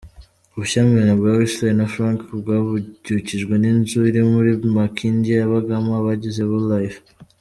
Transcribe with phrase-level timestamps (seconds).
[0.53, 6.99] Ubushyamirane bwa Weasel na Frank bwabyukijwe n’inzu iri muri Makindye yabagamo abagize Goodlyfe.